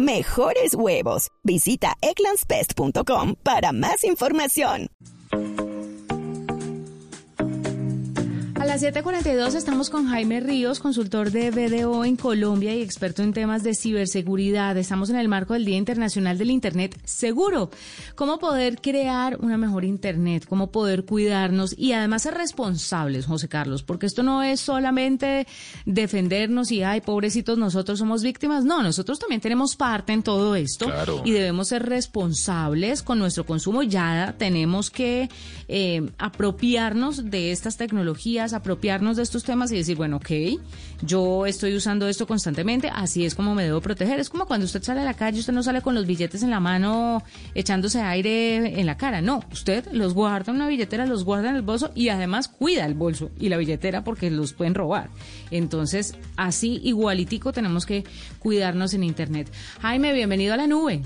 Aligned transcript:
mejores 0.00 0.74
huevos. 0.74 1.28
Visita 1.44 1.94
eclanspest.com 2.00 3.36
para 3.44 3.72
más 3.72 4.04
información. 4.04 4.88
Las 8.70 8.82
7:42 8.82 9.56
estamos 9.56 9.90
con 9.90 10.06
Jaime 10.06 10.38
Ríos, 10.38 10.78
consultor 10.78 11.32
de 11.32 11.50
BDO 11.50 12.04
en 12.04 12.14
Colombia 12.14 12.72
y 12.72 12.82
experto 12.82 13.20
en 13.24 13.32
temas 13.32 13.64
de 13.64 13.74
ciberseguridad. 13.74 14.76
Estamos 14.76 15.10
en 15.10 15.16
el 15.16 15.26
marco 15.26 15.54
del 15.54 15.64
Día 15.64 15.76
Internacional 15.76 16.38
del 16.38 16.52
Internet 16.52 16.96
Seguro. 17.02 17.70
¿Cómo 18.14 18.38
poder 18.38 18.80
crear 18.80 19.38
una 19.40 19.58
mejor 19.58 19.84
Internet? 19.84 20.46
¿Cómo 20.48 20.70
poder 20.70 21.04
cuidarnos 21.04 21.74
y 21.76 21.94
además 21.94 22.22
ser 22.22 22.34
responsables, 22.34 23.26
José 23.26 23.48
Carlos? 23.48 23.82
Porque 23.82 24.06
esto 24.06 24.22
no 24.22 24.44
es 24.44 24.60
solamente 24.60 25.48
defendernos 25.84 26.70
y, 26.70 26.84
ay, 26.84 27.00
pobrecitos, 27.00 27.58
nosotros 27.58 27.98
somos 27.98 28.22
víctimas. 28.22 28.64
No, 28.64 28.84
nosotros 28.84 29.18
también 29.18 29.40
tenemos 29.40 29.74
parte 29.74 30.12
en 30.12 30.22
todo 30.22 30.54
esto 30.54 30.86
y 31.24 31.32
debemos 31.32 31.66
ser 31.66 31.86
responsables 31.86 33.02
con 33.02 33.18
nuestro 33.18 33.44
consumo. 33.44 33.82
Ya 33.82 34.36
tenemos 34.38 34.92
que 34.92 35.28
eh, 35.66 36.08
apropiarnos 36.18 37.30
de 37.32 37.50
estas 37.50 37.76
tecnologías 37.76 38.54
apropiarnos 38.60 39.16
de 39.16 39.22
estos 39.22 39.44
temas 39.44 39.72
y 39.72 39.76
decir, 39.76 39.96
bueno, 39.96 40.16
ok, 40.16 40.30
yo 41.02 41.46
estoy 41.46 41.74
usando 41.74 42.08
esto 42.08 42.26
constantemente, 42.26 42.90
así 42.92 43.24
es 43.24 43.34
como 43.34 43.54
me 43.54 43.64
debo 43.64 43.80
proteger. 43.80 44.20
Es 44.20 44.30
como 44.30 44.46
cuando 44.46 44.66
usted 44.66 44.82
sale 44.82 45.00
a 45.00 45.04
la 45.04 45.14
calle, 45.14 45.40
usted 45.40 45.52
no 45.52 45.62
sale 45.62 45.82
con 45.82 45.94
los 45.94 46.06
billetes 46.06 46.42
en 46.42 46.50
la 46.50 46.60
mano 46.60 47.22
echándose 47.54 48.00
aire 48.00 48.80
en 48.80 48.86
la 48.86 48.96
cara, 48.96 49.20
no, 49.20 49.40
usted 49.52 49.86
los 49.92 50.14
guarda 50.14 50.52
en 50.52 50.56
una 50.56 50.68
billetera, 50.68 51.06
los 51.06 51.24
guarda 51.24 51.50
en 51.50 51.56
el 51.56 51.62
bolso 51.62 51.90
y 51.94 52.08
además 52.08 52.48
cuida 52.48 52.86
el 52.86 52.94
bolso 52.94 53.30
y 53.38 53.48
la 53.48 53.56
billetera 53.56 54.04
porque 54.04 54.30
los 54.30 54.52
pueden 54.52 54.74
robar. 54.74 55.10
Entonces, 55.50 56.16
así 56.36 56.80
igualitico 56.84 57.52
tenemos 57.52 57.86
que 57.86 58.04
cuidarnos 58.38 58.94
en 58.94 59.04
Internet. 59.04 59.50
Jaime, 59.80 60.12
bienvenido 60.12 60.54
a 60.54 60.56
la 60.56 60.66
nube. 60.66 61.02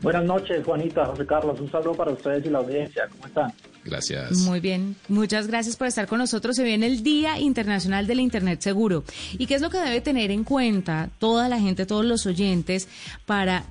Buenas 0.00 0.24
noches, 0.24 0.64
Juanita, 0.64 1.06
José 1.06 1.26
Carlos. 1.26 1.60
Un 1.60 1.70
saludo 1.70 1.94
para 1.94 2.12
ustedes 2.12 2.46
y 2.46 2.50
la 2.50 2.58
audiencia. 2.58 3.08
¿Cómo 3.10 3.26
están? 3.26 3.52
Gracias. 3.88 4.38
Muy 4.38 4.60
bien, 4.60 4.96
muchas 5.08 5.46
gracias 5.46 5.76
por 5.76 5.86
estar 5.86 6.06
con 6.06 6.18
nosotros. 6.18 6.56
Se 6.56 6.64
viene 6.64 6.86
el 6.86 7.02
Día 7.02 7.38
Internacional 7.38 8.06
del 8.06 8.20
Internet 8.20 8.60
Seguro. 8.60 9.04
¿Y 9.38 9.46
qué 9.46 9.54
es 9.54 9.62
lo 9.62 9.70
que 9.70 9.78
debe 9.78 10.00
tener 10.00 10.30
en 10.30 10.44
cuenta 10.44 11.10
toda 11.18 11.48
la 11.48 11.58
gente, 11.58 11.86
todos 11.86 12.04
los 12.04 12.26
oyentes, 12.26 12.88
para 13.24 13.64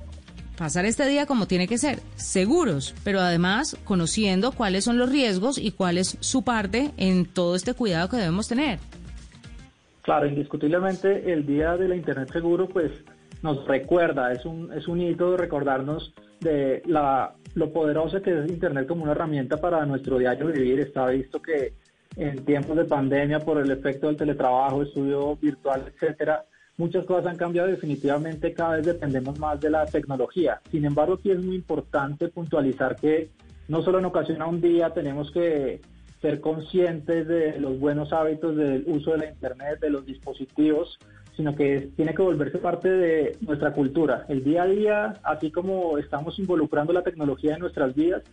pasar 0.58 0.86
este 0.86 1.08
día 1.08 1.28
como 1.28 1.46
tiene 1.46 1.68
que 1.68 1.78
ser, 1.78 2.00
seguros, 2.16 2.96
pero 3.04 3.20
además 3.20 3.78
conociendo 3.84 4.52
cuáles 4.52 4.84
son 4.84 4.98
los 4.98 5.12
riesgos 5.12 5.60
y 5.60 5.72
cuál 5.72 6.00
es 6.00 6.18
su 6.20 6.44
parte 6.44 6.92
en 6.98 7.26
todo 7.26 7.56
este 7.56 7.76
cuidado 7.76 8.10
que 8.10 8.18
debemos 8.18 8.48
tener? 8.48 8.80
Claro, 10.02 10.26
indiscutiblemente 10.28 11.32
el 11.32 11.46
Día 11.46 11.78
de 11.78 11.88
la 11.88 11.96
Internet 11.96 12.32
Seguro, 12.34 12.68
pues 12.68 12.92
nos 13.44 13.68
recuerda, 13.68 14.32
es 14.32 14.46
un, 14.46 14.74
es 14.74 14.88
un 14.88 15.00
hito 15.00 15.32
de 15.32 15.38
recordarnos 15.38 16.14
de 16.40 16.82
la, 16.86 17.36
lo 17.58 17.74
poderoso 17.74 18.22
que 18.22 18.40
es 18.40 18.50
Internet 18.50 18.88
como 18.88 19.02
una 19.02 19.14
herramienta 19.14 19.58
para 19.58 19.84
nuestro 19.86 20.20
diario 20.20 20.46
vivir. 20.48 20.80
Está 20.80 21.08
visto 21.08 21.42
que 21.42 21.74
en 22.16 22.46
tiempos 22.46 22.78
de 22.78 22.86
pandemia, 22.86 23.40
por 23.40 23.58
el 23.58 23.72
efecto 23.72 24.08
del 24.08 24.16
teletrabajo, 24.16 24.84
estudio 24.84 25.36
virtual, 25.38 25.86
etcétera, 25.88 26.46
muchas 26.78 27.04
cosas 27.06 27.26
han 27.26 27.36
cambiado 27.36 27.68
definitivamente, 27.68 28.54
cada 28.54 28.76
vez 28.76 28.86
dependemos 28.86 29.40
más 29.40 29.60
de 29.60 29.72
la 29.72 29.88
tecnología. 29.88 30.62
Sin 30.70 30.86
embargo, 30.86 31.16
aquí 31.16 31.32
es 31.32 31.44
muy 31.44 31.56
importante 31.56 32.28
puntualizar 32.28 32.96
que 32.96 33.32
no 33.68 33.82
solo 33.82 33.98
en 33.98 34.06
ocasión 34.06 34.42
a 34.44 34.46
un 34.46 34.62
día 34.62 34.92
tenemos 34.92 35.32
que 35.32 35.82
ser 36.22 36.40
conscientes 36.40 37.28
de 37.28 37.60
los 37.60 37.80
buenos 37.80 38.14
hábitos 38.14 38.56
del 38.56 38.84
uso 38.86 39.14
de 39.14 39.18
la 39.18 39.30
Internet, 39.32 39.80
de 39.80 39.90
los 39.90 40.06
dispositivos, 40.06 41.00
sino 41.38 41.56
que 41.56 41.92
tiene 41.96 42.14
que 42.14 42.22
volverse 42.24 42.58
parte 42.58 42.90
de 42.90 43.38
nuestra 43.42 43.72
cultura. 43.72 44.26
El 44.28 44.44
día 44.44 44.64
a 44.64 44.68
día, 44.68 45.14
así 45.24 45.52
como 45.52 45.98
estamos 46.00 46.38
involucrando 46.40 46.92
la 46.92 47.04
tecnología 47.04 47.54
en 47.54 47.60
nuestras 47.60 47.96
vidas, 47.96 48.24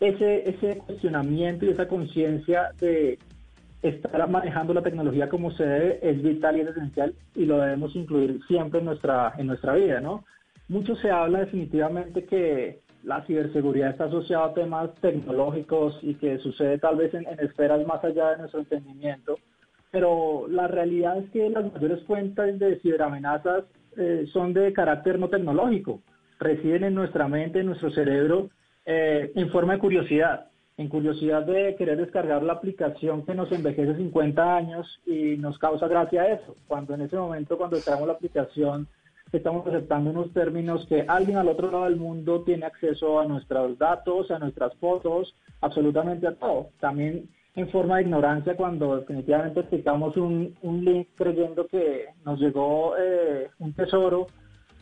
ese, 0.00 0.48
ese 0.48 0.78
cuestionamiento 0.78 1.66
y 1.66 1.70
esa 1.70 1.88
conciencia 1.88 2.70
de 2.80 3.18
estar 3.82 4.30
manejando 4.30 4.72
la 4.72 4.82
tecnología 4.82 5.28
como 5.28 5.50
se 5.50 5.66
debe 5.66 5.98
es 6.02 6.22
vital 6.22 6.56
y 6.56 6.60
es 6.60 6.68
esencial 6.68 7.14
y 7.34 7.44
lo 7.44 7.58
debemos 7.58 7.94
incluir 7.94 8.40
siempre 8.46 8.78
en 8.78 8.86
nuestra, 8.86 9.34
en 9.36 9.48
nuestra 9.48 9.74
vida, 9.74 10.00
¿no? 10.00 10.24
Mucho 10.68 10.96
se 10.96 11.10
habla 11.10 11.40
definitivamente 11.40 12.24
que 12.24 12.80
la 13.02 13.22
ciberseguridad 13.26 13.90
está 13.90 14.04
asociada 14.04 14.46
a 14.46 14.54
temas 14.54 14.94
tecnológicos 15.02 15.98
y 16.02 16.14
que 16.14 16.38
sucede 16.38 16.78
tal 16.78 16.96
vez 16.96 17.12
en, 17.12 17.26
esferas 17.40 17.86
más 17.86 18.02
allá 18.02 18.30
de 18.30 18.38
nuestro 18.38 18.60
entendimiento, 18.60 19.38
pero 19.94 20.48
la 20.48 20.66
realidad 20.66 21.18
es 21.18 21.30
que 21.30 21.48
las 21.48 21.72
mayores 21.72 22.02
fuentes 22.02 22.58
de 22.58 22.80
ciberamenazas 22.80 23.62
eh, 23.96 24.26
son 24.32 24.52
de 24.52 24.72
carácter 24.72 25.20
no 25.20 25.28
tecnológico, 25.28 26.00
residen 26.40 26.82
en 26.82 26.96
nuestra 26.96 27.28
mente, 27.28 27.60
en 27.60 27.66
nuestro 27.66 27.92
cerebro, 27.92 28.50
eh, 28.86 29.30
en 29.36 29.50
forma 29.50 29.74
de 29.74 29.78
curiosidad, 29.78 30.48
en 30.78 30.88
curiosidad 30.88 31.46
de 31.46 31.76
querer 31.76 31.98
descargar 31.98 32.42
la 32.42 32.54
aplicación 32.54 33.24
que 33.24 33.36
nos 33.36 33.52
envejece 33.52 33.94
50 33.94 34.56
años 34.56 35.00
y 35.06 35.36
nos 35.36 35.58
causa 35.58 35.86
gracia 35.86 36.26
eso, 36.26 36.56
cuando 36.66 36.94
en 36.94 37.02
ese 37.02 37.14
momento 37.14 37.56
cuando 37.56 37.78
traemos 37.78 38.08
la 38.08 38.14
aplicación 38.14 38.88
estamos 39.32 39.64
aceptando 39.64 40.10
unos 40.10 40.32
términos 40.32 40.86
que 40.88 41.04
alguien 41.06 41.36
al 41.36 41.48
otro 41.48 41.70
lado 41.70 41.84
del 41.84 41.96
mundo 41.96 42.42
tiene 42.42 42.66
acceso 42.66 43.20
a 43.20 43.26
nuestros 43.26 43.78
datos, 43.78 44.32
a 44.32 44.40
nuestras 44.40 44.74
fotos, 44.76 45.36
absolutamente 45.60 46.26
a 46.26 46.34
todo. 46.34 46.70
También 46.80 47.28
en 47.56 47.68
forma 47.68 47.96
de 47.96 48.02
ignorancia 48.02 48.56
cuando 48.56 48.96
definitivamente 48.96 49.60
explicamos 49.60 50.16
un, 50.16 50.54
un 50.62 50.84
link 50.84 51.08
creyendo 51.14 51.66
que 51.66 52.06
nos 52.24 52.40
llegó 52.40 52.96
eh, 52.98 53.48
un 53.60 53.72
tesoro 53.72 54.26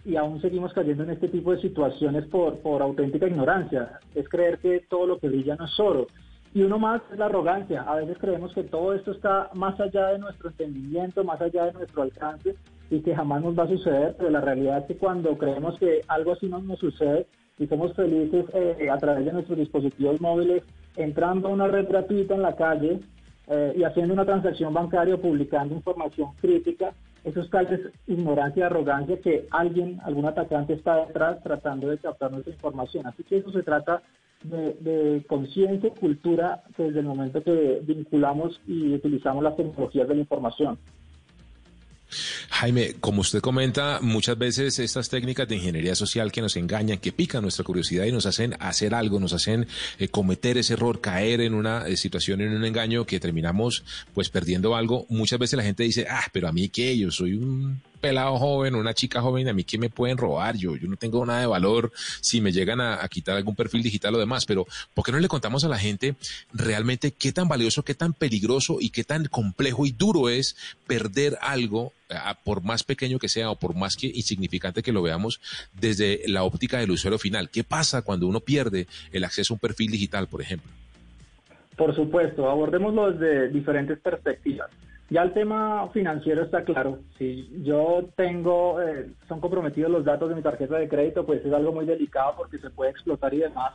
y 0.04 0.16
aún 0.16 0.40
seguimos 0.40 0.72
cayendo 0.72 1.04
en 1.04 1.10
este 1.10 1.28
tipo 1.28 1.52
de 1.52 1.60
situaciones 1.60 2.26
por, 2.26 2.58
por 2.58 2.82
auténtica 2.82 3.26
ignorancia. 3.26 4.00
Es 4.14 4.28
creer 4.28 4.58
que 4.58 4.80
todo 4.88 5.06
lo 5.06 5.18
que 5.18 5.28
brilla 5.28 5.54
no 5.56 5.66
es 5.66 5.78
oro. 5.78 6.06
Y 6.54 6.62
uno 6.62 6.78
más 6.78 7.00
es 7.12 7.18
la 7.18 7.26
arrogancia. 7.26 7.82
A 7.82 7.96
veces 7.96 8.18
creemos 8.18 8.52
que 8.52 8.64
todo 8.64 8.94
esto 8.94 9.12
está 9.12 9.50
más 9.54 9.78
allá 9.80 10.08
de 10.08 10.18
nuestro 10.18 10.50
entendimiento, 10.50 11.24
más 11.24 11.40
allá 11.40 11.66
de 11.66 11.72
nuestro 11.72 12.02
alcance 12.02 12.56
y 12.90 13.00
que 13.00 13.14
jamás 13.14 13.42
nos 13.42 13.58
va 13.58 13.64
a 13.64 13.68
suceder, 13.68 14.14
pero 14.18 14.28
la 14.28 14.42
realidad 14.42 14.78
es 14.78 14.84
que 14.84 14.96
cuando 14.96 15.38
creemos 15.38 15.78
que 15.78 16.02
algo 16.08 16.32
así 16.32 16.46
no 16.48 16.60
nos 16.60 16.78
sucede 16.78 17.26
y 17.58 17.66
somos 17.66 17.94
felices 17.94 18.44
eh, 18.52 18.88
a 18.90 18.98
través 18.98 19.24
de 19.24 19.32
nuestros 19.32 19.56
dispositivos 19.56 20.20
móviles, 20.20 20.62
entrando 20.96 21.48
a 21.48 21.52
una 21.52 21.68
red 21.68 21.88
gratuita 21.88 22.34
en 22.34 22.42
la 22.42 22.56
calle 22.56 23.00
eh, 23.48 23.74
y 23.76 23.84
haciendo 23.84 24.14
una 24.14 24.24
transacción 24.24 24.72
bancaria 24.72 25.14
o 25.14 25.20
publicando 25.20 25.74
información 25.74 26.30
crítica, 26.40 26.92
eso 27.24 27.40
es 27.40 27.50
tal 27.50 27.66
vez 27.66 27.80
ignorancia 28.06 28.60
y 28.60 28.64
arrogancia 28.64 29.20
que 29.20 29.46
alguien, 29.50 30.00
algún 30.04 30.26
atacante 30.26 30.74
está 30.74 31.06
detrás 31.06 31.42
tratando 31.42 31.88
de 31.88 31.98
captar 31.98 32.32
nuestra 32.32 32.52
información. 32.52 33.06
Así 33.06 33.22
que 33.22 33.38
eso 33.38 33.52
se 33.52 33.62
trata 33.62 34.02
de, 34.42 34.74
de 34.80 35.24
conciencia 35.28 35.88
y 35.88 36.00
cultura 36.00 36.62
desde 36.76 36.98
el 36.98 37.06
momento 37.06 37.42
que 37.42 37.80
vinculamos 37.84 38.60
y 38.66 38.94
utilizamos 38.94 39.44
las 39.44 39.56
tecnologías 39.56 40.08
de 40.08 40.14
la 40.14 40.20
información. 40.20 40.78
Jaime, 42.62 42.94
como 43.00 43.22
usted 43.22 43.40
comenta, 43.40 43.98
muchas 44.02 44.38
veces 44.38 44.78
estas 44.78 45.08
técnicas 45.08 45.48
de 45.48 45.56
ingeniería 45.56 45.96
social 45.96 46.30
que 46.30 46.40
nos 46.40 46.54
engañan, 46.54 46.98
que 46.98 47.10
pican 47.10 47.42
nuestra 47.42 47.64
curiosidad 47.64 48.04
y 48.04 48.12
nos 48.12 48.24
hacen 48.24 48.54
hacer 48.60 48.94
algo, 48.94 49.18
nos 49.18 49.32
hacen 49.32 49.66
eh, 49.98 50.06
cometer 50.06 50.56
ese 50.56 50.74
error, 50.74 51.00
caer 51.00 51.40
en 51.40 51.54
una 51.54 51.88
eh, 51.88 51.96
situación, 51.96 52.40
en 52.40 52.54
un 52.54 52.64
engaño 52.64 53.04
que 53.04 53.18
terminamos 53.18 53.82
pues 54.14 54.28
perdiendo 54.28 54.76
algo. 54.76 55.06
Muchas 55.08 55.40
veces 55.40 55.56
la 55.56 55.64
gente 55.64 55.82
dice, 55.82 56.06
ah, 56.08 56.28
pero 56.32 56.46
a 56.46 56.52
mí 56.52 56.68
qué, 56.68 56.96
yo 56.96 57.10
soy 57.10 57.34
un 57.34 57.82
pelado 58.02 58.36
joven, 58.36 58.74
una 58.74 58.94
chica 58.94 59.22
joven, 59.22 59.48
a 59.48 59.52
mí 59.52 59.62
que 59.62 59.78
me 59.78 59.88
pueden 59.88 60.18
robar, 60.18 60.56
yo, 60.56 60.76
yo 60.76 60.88
no 60.88 60.96
tengo 60.96 61.24
nada 61.24 61.40
de 61.40 61.46
valor 61.46 61.92
si 62.20 62.40
me 62.40 62.50
llegan 62.50 62.80
a, 62.80 63.06
quitar 63.08 63.36
algún 63.36 63.54
perfil 63.54 63.82
digital 63.82 64.14
o 64.16 64.18
demás, 64.18 64.44
pero 64.44 64.66
¿por 64.92 65.04
qué 65.04 65.12
no 65.12 65.20
le 65.20 65.28
contamos 65.28 65.64
a 65.64 65.68
la 65.68 65.78
gente 65.78 66.16
realmente 66.52 67.12
qué 67.12 67.32
tan 67.32 67.46
valioso, 67.46 67.84
qué 67.84 67.94
tan 67.94 68.12
peligroso 68.12 68.78
y 68.80 68.90
qué 68.90 69.04
tan 69.04 69.26
complejo 69.26 69.86
y 69.86 69.92
duro 69.92 70.28
es 70.28 70.56
perder 70.86 71.38
algo, 71.40 71.92
por 72.44 72.62
más 72.62 72.82
pequeño 72.82 73.20
que 73.20 73.28
sea 73.28 73.50
o 73.50 73.56
por 73.56 73.74
más 73.74 73.96
que 73.96 74.08
insignificante 74.08 74.82
que 74.82 74.92
lo 74.92 75.00
veamos 75.00 75.40
desde 75.72 76.22
la 76.26 76.42
óptica 76.42 76.78
del 76.78 76.90
usuario 76.90 77.18
final? 77.18 77.50
¿Qué 77.50 77.62
pasa 77.62 78.02
cuando 78.02 78.26
uno 78.26 78.40
pierde 78.40 78.88
el 79.12 79.22
acceso 79.22 79.54
a 79.54 79.56
un 79.56 79.60
perfil 79.60 79.92
digital, 79.92 80.26
por 80.26 80.42
ejemplo? 80.42 80.70
Por 81.76 81.94
supuesto, 81.94 82.50
abordémoslo 82.50 83.12
desde 83.12 83.48
diferentes 83.48 83.98
perspectivas. 84.00 84.68
Ya 85.12 85.24
el 85.24 85.34
tema 85.34 85.90
financiero 85.92 86.42
está 86.42 86.64
claro. 86.64 87.00
Si 87.18 87.46
yo 87.62 88.08
tengo, 88.16 88.80
eh, 88.80 89.10
son 89.28 89.40
comprometidos 89.40 89.90
los 89.90 90.06
datos 90.06 90.30
de 90.30 90.34
mi 90.34 90.40
tarjeta 90.40 90.78
de 90.78 90.88
crédito, 90.88 91.26
pues 91.26 91.44
es 91.44 91.52
algo 91.52 91.70
muy 91.70 91.84
delicado 91.84 92.32
porque 92.34 92.56
se 92.58 92.70
puede 92.70 92.92
explotar 92.92 93.34
y 93.34 93.40
demás. 93.40 93.74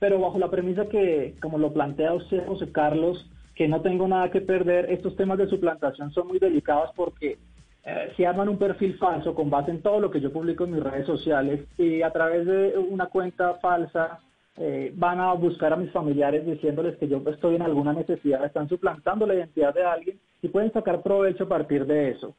pero 0.00 0.18
bajo 0.18 0.36
la 0.40 0.50
premisa 0.50 0.86
que, 0.86 1.36
como 1.40 1.58
lo 1.58 1.72
plantea 1.72 2.14
usted, 2.14 2.44
José 2.48 2.72
Carlos, 2.72 3.24
que 3.54 3.68
no 3.68 3.80
tengo 3.82 4.08
nada 4.08 4.32
que 4.32 4.40
perder, 4.40 4.90
estos 4.90 5.14
temas 5.14 5.38
de 5.38 5.46
suplantación 5.46 6.10
son 6.10 6.26
muy 6.26 6.40
delicados 6.40 6.90
porque 6.96 7.38
eh, 7.84 8.12
si 8.16 8.24
arman 8.24 8.48
un 8.48 8.58
perfil 8.58 8.98
falso 8.98 9.36
con 9.36 9.50
base 9.50 9.70
en 9.70 9.82
todo 9.82 10.00
lo 10.00 10.10
que 10.10 10.20
yo 10.20 10.32
publico 10.32 10.64
en 10.64 10.72
mis 10.72 10.82
redes 10.82 11.06
sociales 11.06 11.60
y 11.78 12.02
a 12.02 12.10
través 12.10 12.44
de 12.44 12.76
una 12.76 13.06
cuenta 13.06 13.54
falsa 13.60 14.18
eh, 14.56 14.92
van 14.94 15.18
a 15.18 15.32
buscar 15.32 15.72
a 15.72 15.76
mis 15.76 15.90
familiares 15.92 16.44
diciéndoles 16.44 16.96
que 16.98 17.08
yo 17.08 17.22
estoy 17.26 17.56
en 17.56 17.62
alguna 17.62 17.92
necesidad, 17.92 18.44
están 18.44 18.68
suplantando 18.68 19.26
la 19.26 19.34
identidad 19.34 19.74
de 19.74 19.84
alguien 19.84 20.18
y 20.42 20.48
pueden 20.48 20.72
sacar 20.72 21.02
provecho 21.02 21.44
a 21.44 21.48
partir 21.48 21.86
de 21.86 22.10
eso. 22.10 22.34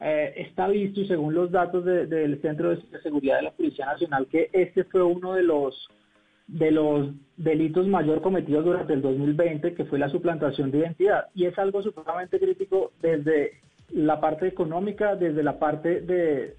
Eh, 0.00 0.32
está 0.36 0.68
visto, 0.68 1.00
y 1.00 1.08
según 1.08 1.34
los 1.34 1.50
datos 1.50 1.84
del 1.84 2.40
Centro 2.40 2.70
de 2.70 2.80
Seguridad 3.02 3.36
de 3.36 3.42
la 3.42 3.50
Policía 3.50 3.86
Nacional, 3.86 4.26
que 4.28 4.48
este 4.52 4.84
fue 4.84 5.02
uno 5.02 5.34
de 5.34 5.42
los 5.42 5.88
de 6.46 6.70
los 6.70 7.10
delitos 7.36 7.86
mayor 7.86 8.22
cometidos 8.22 8.64
durante 8.64 8.94
el 8.94 9.02
2020, 9.02 9.74
que 9.74 9.84
fue 9.84 9.98
la 9.98 10.08
suplantación 10.08 10.70
de 10.70 10.78
identidad. 10.78 11.26
Y 11.34 11.44
es 11.44 11.58
algo 11.58 11.82
supremamente 11.82 12.40
crítico 12.40 12.92
desde 13.02 13.60
la 13.90 14.18
parte 14.18 14.46
económica, 14.46 15.14
desde 15.14 15.42
la 15.42 15.58
parte 15.58 16.00
de, 16.00 16.56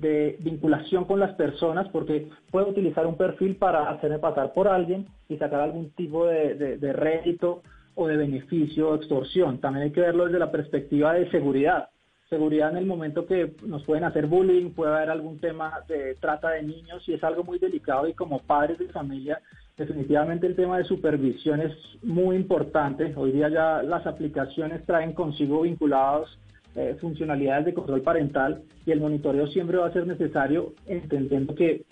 vinculación 0.00 1.04
con 1.04 1.20
las 1.20 1.34
personas, 1.34 1.88
porque 1.88 2.28
puede 2.50 2.70
utilizar 2.70 3.06
un 3.06 3.16
perfil 3.16 3.56
para 3.56 3.90
hacerme 3.90 4.18
pasar 4.18 4.52
por 4.52 4.68
alguien 4.68 5.06
y 5.28 5.36
sacar 5.36 5.60
algún 5.60 5.90
tipo 5.90 6.26
de, 6.26 6.54
de 6.54 6.92
rédito 6.92 7.62
o 7.94 8.06
de 8.06 8.16
beneficio 8.16 8.90
o 8.90 8.94
extorsión. 8.94 9.58
También 9.58 9.84
hay 9.84 9.92
que 9.92 10.00
verlo 10.00 10.26
desde 10.26 10.38
la 10.38 10.50
perspectiva 10.50 11.14
de 11.14 11.30
seguridad 11.30 11.88
seguridad 12.28 12.70
en 12.70 12.76
el 12.76 12.86
momento 12.86 13.26
que 13.26 13.56
nos 13.66 13.82
pueden 13.82 14.04
hacer 14.04 14.28
bullying, 14.28 14.70
puede 14.70 14.94
haber 14.94 15.10
algún 15.10 15.40
tema 15.40 15.80
de 15.88 16.14
trata 16.14 16.50
de 16.50 16.62
niños 16.62 17.06
y 17.08 17.14
es 17.14 17.24
algo 17.24 17.42
muy 17.42 17.58
delicado 17.58 18.06
y 18.06 18.14
como 18.14 18.38
padres 18.38 18.78
de 18.78 18.88
familia 18.88 19.40
definitivamente 19.80 20.46
el 20.46 20.54
tema 20.54 20.78
de 20.78 20.84
supervisión 20.84 21.60
es 21.60 21.72
muy 22.02 22.36
importante. 22.36 23.12
Hoy 23.16 23.32
día 23.32 23.48
ya 23.48 23.82
las 23.82 24.06
aplicaciones 24.06 24.84
traen 24.84 25.12
consigo 25.12 25.62
vinculados 25.62 26.38
eh, 26.76 26.96
funcionalidades 27.00 27.66
de 27.66 27.74
control 27.74 28.02
parental 28.02 28.62
y 28.86 28.90
el 28.92 29.00
monitoreo 29.00 29.46
siempre 29.48 29.78
va 29.78 29.86
a 29.86 29.92
ser 29.92 30.06
necesario 30.06 30.72
entendiendo 30.86 31.54
que 31.54 31.84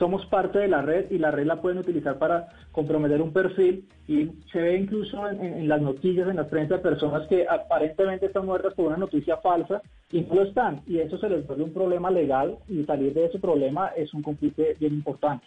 somos 0.00 0.24
parte 0.26 0.58
de 0.58 0.68
la 0.68 0.80
red 0.80 1.10
y 1.10 1.18
la 1.18 1.30
red 1.30 1.46
la 1.46 1.60
pueden 1.60 1.78
utilizar 1.78 2.18
para 2.18 2.48
comprometer 2.72 3.20
un 3.20 3.32
perfil 3.32 3.86
y 4.08 4.30
se 4.50 4.58
ve 4.58 4.78
incluso 4.78 5.28
en, 5.28 5.68
las 5.68 5.82
noticias, 5.82 6.26
en 6.28 6.36
la 6.36 6.48
prensa, 6.48 6.80
personas 6.80 7.28
que 7.28 7.46
aparentemente 7.46 8.26
están 8.26 8.46
muertas 8.46 8.72
por 8.74 8.86
una 8.86 8.96
noticia 8.96 9.36
falsa 9.36 9.82
y 10.10 10.22
no 10.22 10.36
lo 10.36 10.42
están. 10.44 10.80
Y 10.86 10.98
eso 10.98 11.18
se 11.18 11.28
les 11.28 11.46
vuelve 11.46 11.64
un 11.64 11.74
problema 11.74 12.10
legal 12.10 12.56
y 12.66 12.82
salir 12.84 13.12
de 13.12 13.26
ese 13.26 13.38
problema 13.38 13.88
es 13.88 14.12
un 14.14 14.22
conflicto 14.22 14.62
bien 14.78 14.94
importante. 14.94 15.44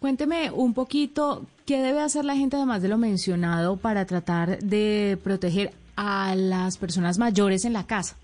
Cuénteme 0.00 0.50
un 0.50 0.74
poquito 0.74 1.46
qué 1.66 1.80
debe 1.80 2.00
hacer 2.00 2.24
la 2.24 2.34
gente, 2.36 2.56
además 2.56 2.82
de 2.82 2.88
lo 2.88 2.98
mencionado, 2.98 3.76
para 3.76 4.06
tratar 4.06 4.58
de 4.58 5.18
proteger 5.22 5.70
a 6.00 6.36
las 6.36 6.78
personas 6.78 7.18
mayores 7.18 7.64
en 7.64 7.72
la 7.72 7.84
casa 7.84 8.16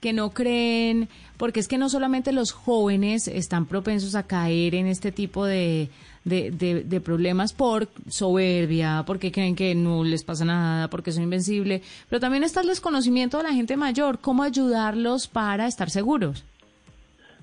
que 0.00 0.12
no 0.12 0.30
creen, 0.30 1.08
porque 1.36 1.60
es 1.60 1.68
que 1.68 1.78
no 1.78 1.88
solamente 1.88 2.32
los 2.32 2.50
jóvenes 2.50 3.28
están 3.28 3.66
propensos 3.66 4.16
a 4.16 4.26
caer 4.26 4.74
en 4.74 4.88
este 4.88 5.12
tipo 5.12 5.46
de, 5.46 5.90
de, 6.24 7.00
problemas 7.04 7.52
por 7.52 7.86
soberbia, 8.08 9.04
porque 9.06 9.30
creen 9.30 9.54
que 9.54 9.76
no 9.76 10.02
les 10.02 10.24
pasa 10.24 10.44
nada, 10.44 10.90
porque 10.90 11.12
son 11.12 11.22
invencibles, 11.22 11.82
pero 12.10 12.18
también 12.18 12.42
está 12.42 12.62
el 12.62 12.66
desconocimiento 12.66 13.36
de 13.36 13.44
la 13.44 13.52
gente 13.52 13.76
mayor, 13.76 14.18
cómo 14.18 14.42
ayudarlos 14.42 15.28
para 15.28 15.68
estar 15.68 15.88
seguros. 15.88 16.44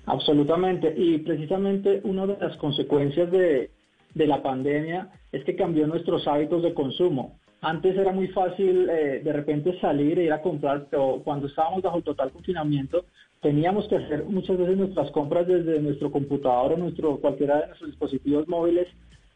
Absolutamente, 0.06 0.94
y 0.98 1.20
precisamente 1.20 2.02
una 2.04 2.26
de 2.26 2.36
las 2.42 2.58
consecuencias 2.58 3.32
de, 3.32 3.72
de 4.14 4.28
la 4.28 4.44
pandemia 4.44 5.08
es 5.32 5.46
que 5.46 5.56
cambió 5.56 5.88
nuestros 5.88 6.28
hábitos 6.28 6.62
de 6.64 6.74
consumo. 6.74 7.40
Antes 7.62 7.98
era 7.98 8.12
muy 8.14 8.28
fácil 8.30 8.90
eh, 8.90 9.22
de 9.24 9.34
repente 9.34 9.78
salir 9.82 10.18
e 10.18 10.24
ir 10.26 10.32
a 10.34 10.42
comprar, 10.42 10.88
pero 10.90 11.22
cuando 11.24 11.48
estábamos 11.48 11.82
bajo 11.82 12.02
total 12.02 12.32
confinamiento 12.32 13.06
teníamos 13.42 13.88
que 13.88 13.98
hacer 13.98 14.24
muchas 14.26 14.58
veces 14.58 14.78
nuestras 14.78 15.12
compras 15.12 15.48
desde 15.48 15.80
nuestro 15.80 16.12
computador 16.12 16.74
o 16.74 16.78
nuestro, 16.78 17.18
cualquiera 17.18 17.62
de 17.62 17.68
nuestros 17.68 17.92
dispositivos 17.92 18.48
móviles 18.48 18.88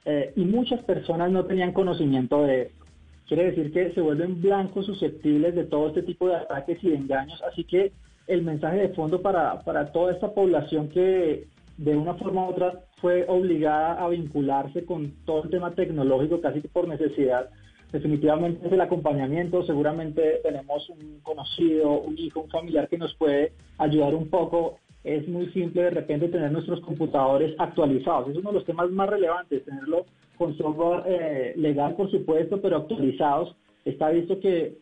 eh, 0.05 0.33
y 0.35 0.45
muchas 0.45 0.83
personas 0.83 1.31
no 1.31 1.45
tenían 1.45 1.73
conocimiento 1.73 2.43
de 2.43 2.63
esto. 2.63 2.85
Quiere 3.27 3.45
decir 3.45 3.71
que 3.71 3.91
se 3.93 4.01
vuelven 4.01 4.41
blancos 4.41 4.85
susceptibles 4.85 5.55
de 5.55 5.63
todo 5.63 5.87
este 5.87 6.03
tipo 6.03 6.27
de 6.27 6.35
ataques 6.35 6.83
y 6.83 6.89
de 6.89 6.97
engaños, 6.97 7.41
así 7.43 7.63
que 7.63 7.91
el 8.27 8.41
mensaje 8.41 8.77
de 8.77 8.89
fondo 8.89 9.21
para, 9.21 9.61
para 9.63 9.91
toda 9.91 10.13
esta 10.13 10.33
población 10.33 10.89
que 10.89 11.47
de 11.77 11.95
una 11.95 12.13
forma 12.15 12.45
u 12.45 12.51
otra 12.51 12.81
fue 12.97 13.25
obligada 13.27 14.01
a 14.01 14.07
vincularse 14.09 14.85
con 14.85 15.13
todo 15.25 15.43
el 15.43 15.49
tema 15.49 15.71
tecnológico 15.71 16.41
casi 16.41 16.61
que 16.61 16.67
por 16.69 16.87
necesidad, 16.87 17.49
definitivamente 17.93 18.65
es 18.65 18.73
el 18.73 18.81
acompañamiento. 18.81 19.63
Seguramente 19.63 20.41
tenemos 20.43 20.89
un 20.89 21.19
conocido, 21.21 22.01
un 22.01 22.17
hijo, 22.17 22.41
un 22.41 22.49
familiar 22.49 22.89
que 22.89 22.97
nos 22.97 23.15
puede 23.15 23.53
ayudar 23.77 24.15
un 24.15 24.29
poco. 24.29 24.79
Es 25.03 25.27
muy 25.27 25.47
simple 25.51 25.83
de 25.83 25.89
repente 25.91 26.27
tener 26.27 26.51
nuestros 26.51 26.81
computadores 26.81 27.55
actualizados. 27.59 28.29
Es 28.29 28.37
uno 28.37 28.49
de 28.49 28.55
los 28.55 28.65
temas 28.65 28.89
más 28.89 29.09
relevantes, 29.09 29.63
tenerlo 29.63 30.05
con 30.37 30.57
software 30.57 31.03
eh, 31.05 31.53
legal, 31.55 31.95
por 31.95 32.09
supuesto, 32.09 32.59
pero 32.59 32.77
actualizados. 32.77 33.55
Está 33.85 34.09
visto 34.09 34.39
que 34.39 34.77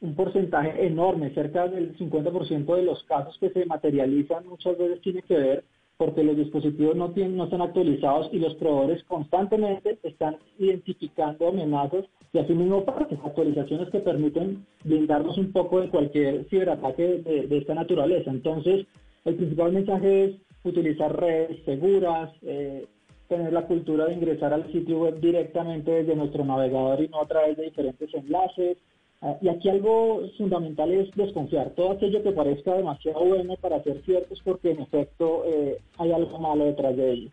un 0.00 0.14
porcentaje 0.14 0.86
enorme, 0.86 1.34
cerca 1.34 1.68
del 1.68 1.96
50% 1.98 2.76
de 2.76 2.82
los 2.82 3.02
casos 3.04 3.36
que 3.38 3.50
se 3.50 3.66
materializan 3.66 4.46
muchas 4.46 4.78
veces 4.78 5.00
tiene 5.02 5.22
que 5.22 5.36
ver 5.36 5.64
porque 5.96 6.22
los 6.22 6.36
dispositivos 6.36 6.94
no, 6.94 7.10
tienen, 7.10 7.36
no 7.36 7.44
están 7.44 7.60
actualizados 7.60 8.30
y 8.32 8.38
los 8.38 8.54
proveedores 8.54 9.02
constantemente 9.04 9.98
están 10.04 10.36
identificando 10.56 11.48
amenazas 11.48 12.04
y 12.32 12.38
asimismo 12.38 12.84
las 12.86 13.24
actualizaciones 13.24 13.88
que 13.90 14.00
permiten 14.00 14.66
blindarnos 14.84 15.38
un 15.38 15.52
poco 15.52 15.80
de 15.80 15.88
cualquier 15.88 16.44
ciberataque 16.48 17.22
de, 17.48 17.58
esta 17.58 17.74
naturaleza. 17.74 18.30
Entonces, 18.30 18.86
el 19.24 19.36
principal 19.36 19.72
mensaje 19.72 20.24
es 20.24 20.36
utilizar 20.64 21.18
redes 21.18 21.64
seguras, 21.64 22.30
eh, 22.42 22.86
tener 23.28 23.52
la 23.52 23.66
cultura 23.66 24.06
de 24.06 24.14
ingresar 24.14 24.52
al 24.52 24.70
sitio 24.72 25.00
web 25.00 25.20
directamente 25.20 25.90
desde 25.90 26.16
nuestro 26.16 26.44
navegador 26.44 27.02
y 27.02 27.08
no 27.08 27.22
a 27.22 27.26
través 27.26 27.56
de 27.56 27.64
diferentes 27.64 28.12
enlaces, 28.14 28.78
Ah, 29.20 29.36
y 29.40 29.48
aquí 29.48 29.68
algo 29.68 30.22
fundamental 30.36 30.92
es 30.92 31.10
desconfiar. 31.16 31.70
Todo 31.70 31.92
aquello 31.92 32.22
que 32.22 32.30
parezca 32.30 32.74
demasiado 32.74 33.24
bueno 33.24 33.56
para 33.56 33.82
ser 33.82 34.00
cierto 34.04 34.32
es 34.32 34.40
porque 34.42 34.70
en 34.70 34.80
efecto 34.80 35.42
eh, 35.44 35.78
hay 35.98 36.12
algo 36.12 36.38
malo 36.38 36.66
detrás 36.66 36.96
de 36.96 37.12
ello. 37.12 37.30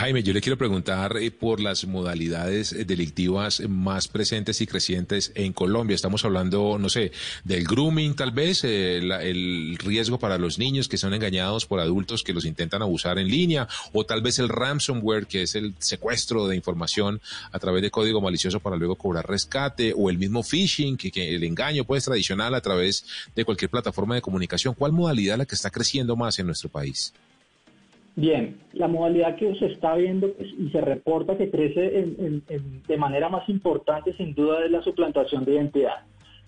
Jaime, 0.00 0.22
yo 0.22 0.32
le 0.32 0.40
quiero 0.40 0.56
preguntar 0.56 1.18
eh, 1.18 1.30
por 1.30 1.60
las 1.60 1.86
modalidades 1.86 2.72
eh, 2.72 2.86
delictivas 2.86 3.60
más 3.68 4.08
presentes 4.08 4.62
y 4.62 4.66
crecientes 4.66 5.30
en 5.34 5.52
Colombia. 5.52 5.94
Estamos 5.94 6.24
hablando, 6.24 6.78
no 6.78 6.88
sé, 6.88 7.12
del 7.44 7.64
grooming 7.64 8.16
tal 8.16 8.30
vez, 8.30 8.64
eh, 8.64 8.96
el 8.96 9.76
riesgo 9.76 10.18
para 10.18 10.38
los 10.38 10.58
niños 10.58 10.88
que 10.88 10.96
son 10.96 11.12
engañados 11.12 11.66
por 11.66 11.80
adultos 11.80 12.22
que 12.22 12.32
los 12.32 12.46
intentan 12.46 12.80
abusar 12.80 13.18
en 13.18 13.28
línea, 13.28 13.68
o 13.92 14.06
tal 14.06 14.22
vez 14.22 14.38
el 14.38 14.48
ransomware, 14.48 15.26
que 15.26 15.42
es 15.42 15.54
el 15.54 15.74
secuestro 15.80 16.48
de 16.48 16.56
información 16.56 17.20
a 17.52 17.58
través 17.58 17.82
de 17.82 17.90
código 17.90 18.22
malicioso 18.22 18.58
para 18.58 18.76
luego 18.76 18.96
cobrar 18.96 19.28
rescate, 19.28 19.92
o 19.94 20.08
el 20.08 20.16
mismo 20.16 20.42
phishing, 20.42 20.96
que, 20.96 21.10
el 21.12 21.44
engaño 21.44 21.84
pues 21.84 22.06
tradicional 22.06 22.54
a 22.54 22.62
través 22.62 23.04
de 23.36 23.44
cualquier 23.44 23.70
plataforma 23.70 24.14
de 24.14 24.22
comunicación. 24.22 24.72
¿Cuál 24.72 24.92
modalidad 24.92 25.34
es 25.34 25.38
la 25.40 25.44
que 25.44 25.56
está 25.56 25.68
creciendo 25.68 26.16
más 26.16 26.38
en 26.38 26.46
nuestro 26.46 26.70
país? 26.70 27.12
Bien, 28.20 28.60
la 28.74 28.86
modalidad 28.86 29.36
que 29.36 29.54
se 29.54 29.64
está 29.64 29.94
viendo 29.94 30.30
pues, 30.34 30.50
y 30.58 30.68
se 30.68 30.82
reporta 30.82 31.38
que 31.38 31.50
crece 31.50 31.80
de 32.86 32.96
manera 32.98 33.30
más 33.30 33.48
importante 33.48 34.14
sin 34.18 34.34
duda 34.34 34.62
es 34.62 34.70
la 34.70 34.82
suplantación 34.82 35.46
de 35.46 35.54
identidad. 35.54 36.04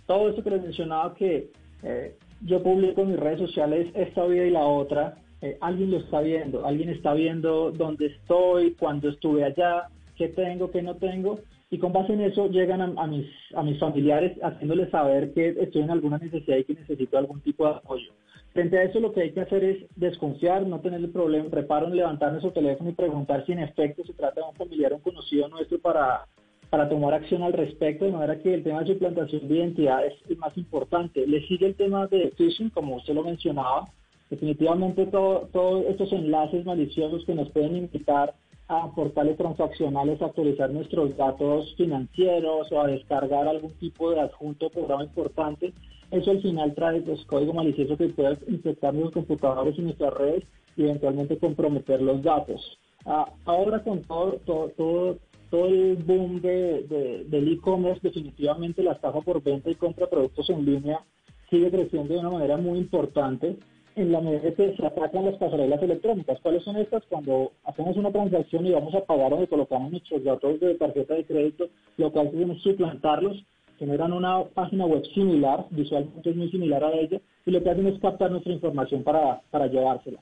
Todo 0.06 0.28
esto 0.28 0.44
que 0.44 0.50
les 0.50 0.62
mencionaba 0.62 1.14
que 1.14 1.48
eh, 1.82 2.14
yo 2.42 2.62
publico 2.62 3.00
en 3.00 3.12
mis 3.12 3.18
redes 3.18 3.38
sociales 3.38 3.90
esta 3.94 4.26
vida 4.26 4.44
y 4.44 4.50
la 4.50 4.66
otra, 4.66 5.14
eh, 5.40 5.56
alguien 5.62 5.92
lo 5.92 5.96
está 5.96 6.20
viendo, 6.20 6.66
alguien 6.66 6.90
está 6.90 7.14
viendo 7.14 7.70
dónde 7.70 8.08
estoy, 8.08 8.72
cuándo 8.72 9.08
estuve 9.08 9.42
allá, 9.42 9.88
qué 10.18 10.28
tengo, 10.28 10.70
qué 10.70 10.82
no 10.82 10.96
tengo, 10.96 11.38
y 11.70 11.78
con 11.78 11.94
base 11.94 12.12
en 12.12 12.20
eso 12.20 12.50
llegan 12.50 12.82
a, 12.82 13.06
mis, 13.06 13.26
a 13.54 13.62
mis 13.62 13.78
familiares 13.78 14.36
haciéndoles 14.42 14.90
saber 14.90 15.32
que 15.32 15.56
estoy 15.58 15.80
en 15.80 15.90
alguna 15.90 16.18
necesidad 16.18 16.58
y 16.58 16.64
que 16.64 16.74
necesito 16.74 17.16
algún 17.16 17.40
tipo 17.40 17.64
de 17.64 17.76
apoyo. 17.76 18.12
Frente 18.52 18.78
a 18.78 18.82
eso 18.82 19.00
lo 19.00 19.12
que 19.12 19.22
hay 19.22 19.32
que 19.32 19.40
hacer 19.40 19.64
es 19.64 19.86
desconfiar, 19.96 20.66
no 20.66 20.80
tener 20.80 21.00
el 21.00 21.10
problema, 21.10 21.48
reparo 21.50 21.86
en 21.86 21.96
levantar 21.96 22.32
nuestro 22.32 22.52
teléfono 22.52 22.90
y 22.90 22.94
preguntar 22.94 23.46
si 23.46 23.52
en 23.52 23.60
efecto 23.60 24.04
se 24.04 24.12
trata 24.12 24.42
de 24.42 24.46
un 24.46 24.54
familiar 24.54 24.92
o 24.92 24.96
un 24.96 25.02
conocido 25.02 25.48
nuestro 25.48 25.78
para, 25.78 26.26
para 26.68 26.86
tomar 26.86 27.14
acción 27.14 27.42
al 27.42 27.54
respecto, 27.54 28.04
de 28.04 28.12
manera 28.12 28.38
que 28.38 28.52
el 28.52 28.62
tema 28.62 28.80
de 28.80 28.92
suplantación 28.92 29.48
de 29.48 29.56
identidad 29.56 30.04
es 30.04 30.14
el 30.28 30.36
más 30.36 30.56
importante. 30.58 31.26
Le 31.26 31.46
sigue 31.46 31.66
el 31.66 31.76
tema 31.76 32.06
de 32.08 32.30
phishing, 32.36 32.68
como 32.68 32.96
usted 32.96 33.14
lo 33.14 33.24
mencionaba. 33.24 33.88
Definitivamente 34.28 35.06
todos 35.06 35.86
estos 35.86 36.12
enlaces 36.12 36.66
maliciosos 36.66 37.24
que 37.24 37.34
nos 37.34 37.50
pueden 37.50 37.76
invitar 37.76 38.34
a 38.72 38.90
portales 38.94 39.36
transaccionales 39.36 40.20
a 40.22 40.26
actualizar 40.26 40.70
nuestros 40.70 41.16
datos 41.16 41.74
financieros 41.76 42.70
o 42.72 42.80
a 42.80 42.86
descargar 42.86 43.46
algún 43.46 43.72
tipo 43.72 44.10
de 44.10 44.20
adjunto 44.20 44.70
programa 44.70 45.04
importante 45.04 45.72
eso 46.12 46.30
al 46.30 46.42
final 46.42 46.74
trae 46.74 47.00
pues, 47.00 47.24
código 47.24 47.54
malicioso 47.54 47.96
que 47.96 48.08
puede 48.10 48.36
infectar 48.46 48.92
nuestros 48.92 49.24
computadores 49.24 49.78
y 49.78 49.82
nuestras 49.82 50.12
redes 50.12 50.44
y 50.76 50.82
eventualmente 50.82 51.38
comprometer 51.38 52.02
los 52.02 52.22
datos. 52.22 52.78
Ah, 53.06 53.32
ahora 53.46 53.82
con 53.82 54.02
todo, 54.02 54.38
todo, 54.44 55.16
todo, 55.50 55.66
el 55.66 55.96
boom 55.96 56.42
de, 56.42 57.24
del 57.28 57.52
e-commerce, 57.52 58.00
definitivamente 58.02 58.82
la 58.82 58.92
estafa 58.92 59.22
por 59.22 59.42
venta 59.42 59.70
y 59.70 59.74
compra 59.74 60.04
de 60.04 60.10
productos 60.10 60.50
en 60.50 60.64
línea 60.64 61.00
sigue 61.48 61.70
creciendo 61.70 62.14
de 62.14 62.20
una 62.20 62.30
manera 62.30 62.56
muy 62.58 62.78
importante 62.78 63.56
en 63.96 64.12
la 64.12 64.20
medida 64.20 64.52
que 64.54 64.74
se 64.76 64.86
atacan 64.86 65.24
las 65.24 65.36
pasarelas 65.36 65.82
electrónicas. 65.82 66.38
¿Cuáles 66.40 66.62
son 66.64 66.76
estas? 66.76 67.04
Cuando 67.06 67.52
hacemos 67.64 67.96
una 67.96 68.10
transacción 68.10 68.66
y 68.66 68.72
vamos 68.72 68.94
a 68.94 69.04
pagar 69.04 69.30
donde 69.30 69.48
colocamos 69.48 69.90
nuestros 69.90 70.24
datos 70.24 70.60
de 70.60 70.74
tarjeta 70.74 71.14
de 71.14 71.24
crédito, 71.24 71.68
lo 71.96 72.12
que 72.12 72.20
hacemos 72.20 72.56
es 72.56 72.62
suplantarlos, 72.62 73.44
generan 73.78 74.12
una 74.12 74.44
página 74.44 74.86
web 74.86 75.04
similar, 75.14 75.66
visualmente 75.70 76.30
es 76.30 76.36
muy 76.36 76.50
similar 76.50 76.84
a 76.84 76.92
ella, 76.92 77.20
y 77.44 77.50
lo 77.50 77.62
que 77.62 77.70
hacen 77.70 77.86
es 77.86 78.00
captar 78.00 78.30
nuestra 78.30 78.52
información 78.52 79.02
para, 79.02 79.40
para 79.50 79.66
llevársela. 79.66 80.20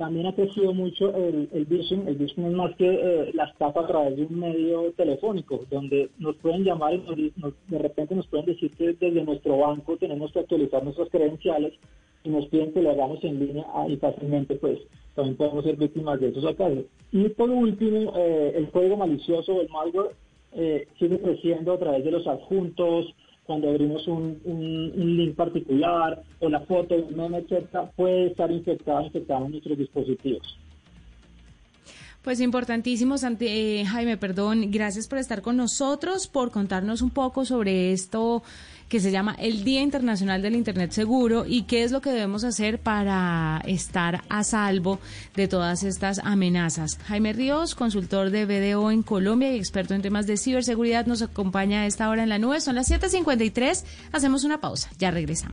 También 0.00 0.28
ha 0.28 0.34
crecido 0.34 0.72
mucho 0.72 1.14
el, 1.14 1.50
el 1.52 1.66
phishing. 1.66 2.08
El 2.08 2.16
phishing 2.16 2.46
es 2.46 2.52
más 2.54 2.74
que 2.76 2.88
eh, 2.88 3.32
la 3.34 3.54
a 3.58 3.86
través 3.86 4.16
de 4.16 4.24
un 4.24 4.40
medio 4.40 4.90
telefónico, 4.92 5.60
donde 5.70 6.08
nos 6.18 6.36
pueden 6.36 6.64
llamar 6.64 6.94
y 6.94 7.30
de 7.68 7.78
repente 7.78 8.14
nos 8.14 8.26
pueden 8.28 8.46
decir 8.46 8.70
que 8.78 8.94
desde 8.94 9.22
nuestro 9.22 9.58
banco 9.58 9.98
tenemos 9.98 10.32
que 10.32 10.38
actualizar 10.38 10.82
nuestras 10.82 11.10
credenciales 11.10 11.74
y 12.24 12.30
nos 12.30 12.46
piden 12.46 12.72
que 12.72 12.80
lo 12.80 12.92
hagamos 12.92 13.22
en 13.24 13.40
línea 13.40 13.66
ah, 13.74 13.86
y 13.90 13.98
fácilmente 13.98 14.54
pues 14.54 14.78
también 15.14 15.36
podemos 15.36 15.64
ser 15.64 15.76
víctimas 15.76 16.18
de 16.18 16.28
esos 16.28 16.46
ataques. 16.46 16.86
Y 17.12 17.28
por 17.28 17.50
último, 17.50 18.14
eh, 18.16 18.54
el 18.56 18.70
código 18.70 18.96
malicioso, 18.96 19.60
el 19.60 19.68
malware, 19.68 20.12
eh, 20.52 20.88
sigue 20.98 21.20
creciendo 21.20 21.74
a 21.74 21.78
través 21.78 22.06
de 22.06 22.10
los 22.10 22.26
adjuntos, 22.26 23.14
cuando 23.50 23.68
abrimos 23.68 24.06
un, 24.06 24.40
link 24.94 25.34
particular 25.34 26.22
o 26.38 26.48
la 26.48 26.60
foto 26.60 26.94
de 26.94 27.02
un 27.02 27.16
meme, 27.16 27.44
puede 27.96 28.28
estar 28.28 28.48
infectado, 28.48 29.02
infectado 29.02 29.46
en 29.46 29.50
nuestros 29.50 29.76
dispositivos. 29.76 30.56
Pues 32.22 32.40
importantísimo, 32.40 33.16
eh, 33.40 33.84
Jaime, 33.88 34.16
perdón, 34.18 34.70
gracias 34.70 35.08
por 35.08 35.18
estar 35.18 35.42
con 35.42 35.56
nosotros, 35.56 36.28
por 36.28 36.52
contarnos 36.52 37.02
un 37.02 37.10
poco 37.10 37.44
sobre 37.44 37.90
esto 37.90 38.44
que 38.90 39.00
se 39.00 39.12
llama 39.12 39.36
el 39.38 39.62
Día 39.62 39.80
Internacional 39.80 40.42
del 40.42 40.56
Internet 40.56 40.90
Seguro 40.90 41.46
y 41.46 41.62
qué 41.62 41.84
es 41.84 41.92
lo 41.92 42.00
que 42.00 42.10
debemos 42.10 42.42
hacer 42.42 42.80
para 42.80 43.62
estar 43.64 44.24
a 44.28 44.42
salvo 44.42 44.98
de 45.36 45.46
todas 45.46 45.84
estas 45.84 46.18
amenazas. 46.18 46.98
Jaime 47.06 47.32
Ríos, 47.32 47.76
consultor 47.76 48.30
de 48.30 48.46
BDO 48.46 48.90
en 48.90 49.04
Colombia 49.04 49.54
y 49.54 49.58
experto 49.58 49.94
en 49.94 50.02
temas 50.02 50.26
de 50.26 50.36
ciberseguridad, 50.36 51.06
nos 51.06 51.22
acompaña 51.22 51.82
a 51.82 51.86
esta 51.86 52.10
hora 52.10 52.24
en 52.24 52.28
la 52.28 52.40
nube. 52.40 52.60
Son 52.60 52.74
las 52.74 52.90
7.53. 52.90 53.84
Hacemos 54.10 54.42
una 54.42 54.60
pausa. 54.60 54.90
Ya 54.98 55.12
regresamos. 55.12 55.52